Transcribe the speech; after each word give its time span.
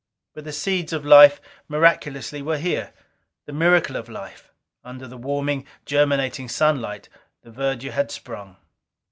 But 0.33 0.45
the 0.45 0.51
seeds 0.51 0.93
of 0.93 1.05
life 1.05 1.39
miraculously 1.67 2.41
were 2.41 2.57
here. 2.57 2.91
The 3.45 3.53
miracle 3.53 3.95
of 3.95 4.09
life! 4.09 4.51
Under 4.83 5.05
the 5.07 5.15
warming, 5.15 5.67
germinating 5.85 6.49
sunlight, 6.49 7.07
the 7.43 7.51
verdure 7.51 7.91
had 7.91 8.09
sprung. 8.09 8.57